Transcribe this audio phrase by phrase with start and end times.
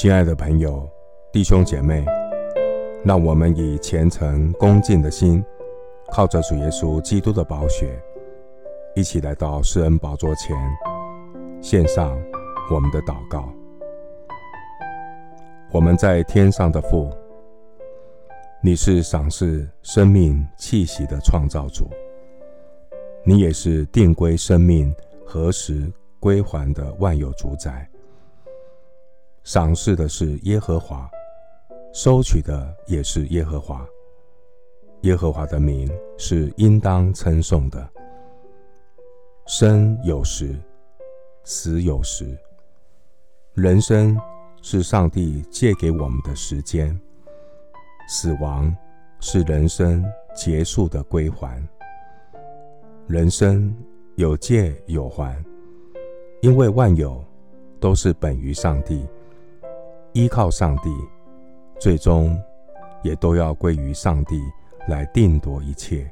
[0.00, 0.88] 亲爱的朋友、
[1.32, 2.04] 弟兄姐妹，
[3.04, 5.44] 让我们以虔诚恭敬的心，
[6.12, 8.00] 靠着主耶稣基督的宝血，
[8.94, 10.56] 一起来到施恩宝座前，
[11.60, 12.16] 献上
[12.70, 13.52] 我们的祷告。
[15.72, 17.10] 我们在天上的父，
[18.62, 21.90] 你是赏赐生命气息的创造主，
[23.24, 24.94] 你也是定规生命
[25.26, 27.84] 何时归还的万有主宰。
[29.48, 31.10] 赏赐的是耶和华，
[31.94, 33.82] 收取的也是耶和华。
[35.04, 37.90] 耶和华的名是应当称颂的。
[39.46, 40.54] 生有时，
[41.44, 42.36] 死有时。
[43.54, 44.20] 人生
[44.60, 46.94] 是上帝借给我们的时间，
[48.06, 48.76] 死亡
[49.18, 50.04] 是人生
[50.36, 51.66] 结束的归还。
[53.06, 53.74] 人生
[54.16, 55.42] 有借有还，
[56.42, 57.24] 因为万有
[57.80, 59.08] 都是本于上帝。
[60.12, 60.90] 依靠上帝，
[61.78, 62.36] 最终
[63.02, 64.40] 也都要归于上帝
[64.88, 66.10] 来定夺一切。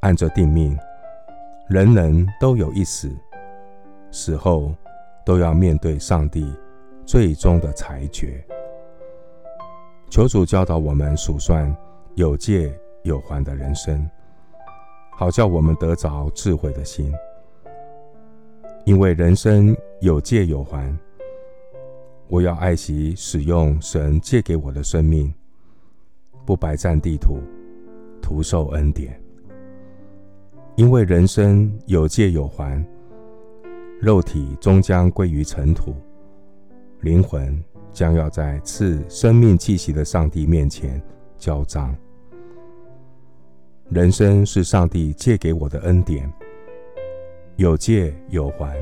[0.00, 0.78] 按着定命，
[1.68, 3.10] 人人都有一死，
[4.10, 4.72] 死后
[5.24, 6.52] 都要面对上帝
[7.06, 8.44] 最终的裁决。
[10.10, 11.74] 求主教导我们数算
[12.14, 14.08] 有借有还的人生，
[15.16, 17.12] 好叫我们得着智慧的心。
[18.84, 20.94] 因为人生有借有还。
[22.32, 25.30] 我要爱惜使用神借给我的生命，
[26.46, 27.36] 不白占地图，
[28.22, 29.20] 徒受恩典。
[30.74, 32.82] 因为人生有借有还，
[34.00, 35.94] 肉体终将归于尘土，
[37.00, 40.98] 灵魂将要在赐生命气息的上帝面前
[41.36, 41.94] 交账。
[43.90, 46.32] 人生是上帝借给我的恩典，
[47.56, 48.74] 有借有还，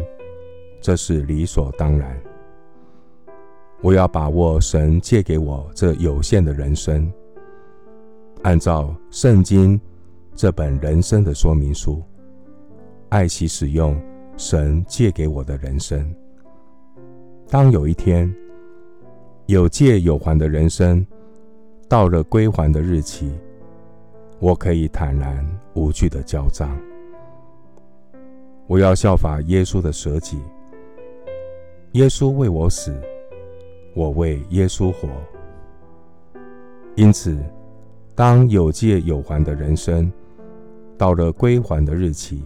[0.81, 2.17] 这是理所当然。
[3.83, 7.11] 我要把握神借给我这有限的人生，
[8.42, 9.80] 按照圣经
[10.35, 12.02] 这本人生的说明书，
[13.08, 13.98] 爱惜使用
[14.36, 16.14] 神借给我的人生。
[17.48, 18.30] 当有一天
[19.46, 21.05] 有借有还的人生
[21.89, 23.33] 到了归还的日期，
[24.41, 26.79] 我可以坦然无惧的交账。
[28.67, 30.39] 我要效法耶稣的舍己，
[31.92, 32.95] 耶稣为我死。
[34.00, 35.11] 我为耶稣活，
[36.94, 37.36] 因此，
[38.14, 40.11] 当有借有还的人生
[40.96, 42.42] 到了归还的日期，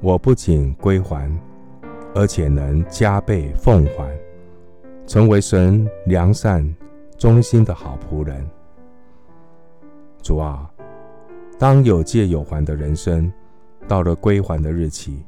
[0.00, 1.30] 我不仅归还，
[2.16, 4.12] 而且能加倍奉还，
[5.06, 6.68] 成为神良善、
[7.16, 8.44] 忠心的好仆人。
[10.20, 10.68] 主啊，
[11.60, 13.32] 当有借有还的人生
[13.86, 15.24] 到了归还的日期，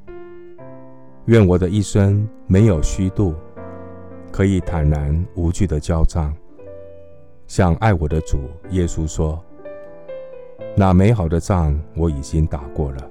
[1.27, 3.33] 愿我的一生没有虚度。
[4.37, 6.31] 可以坦然无惧的交账，
[7.47, 8.37] 向爱我的主
[8.69, 9.43] 耶稣说
[10.77, 13.11] ：“那美好的仗我已经打过了，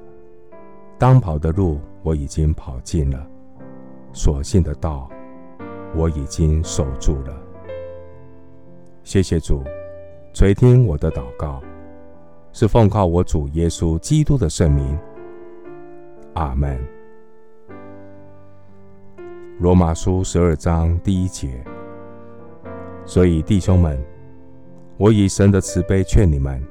[1.00, 3.26] 当跑的路我已经跑尽了，
[4.14, 5.10] 所信的道
[5.96, 7.36] 我已经守住了。”
[9.04, 9.64] 谢谢主
[10.32, 11.60] 垂听我的祷告，
[12.52, 14.96] 是奉靠我主耶稣基督的圣名。
[16.36, 16.80] 阿门。
[19.58, 21.64] 罗马书十二章第一节。
[23.06, 23.98] 所以弟兄们，
[24.98, 26.62] 我以神的慈悲劝你们，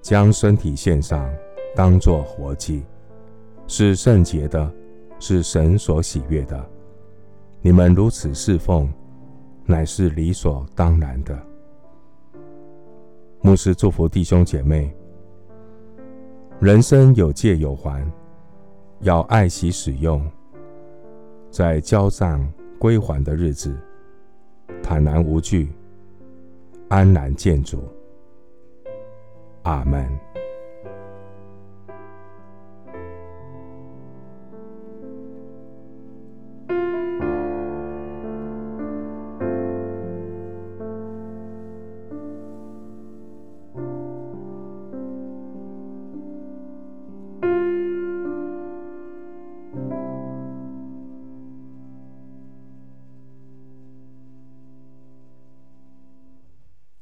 [0.00, 1.30] 将身体献上，
[1.76, 2.82] 当作活祭，
[3.66, 4.72] 是圣洁的，
[5.18, 6.64] 是神所喜悦的。
[7.60, 8.90] 你们如此侍奉，
[9.66, 11.38] 乃是理所当然的。
[13.42, 14.90] 牧师祝福弟兄姐妹，
[16.60, 18.10] 人生有借有还，
[19.00, 20.26] 要爱惜使用。
[21.50, 22.46] 在交账
[22.78, 23.76] 归还的日子，
[24.82, 25.68] 坦然无惧，
[26.88, 27.82] 安然见主。
[29.62, 30.29] 阿门。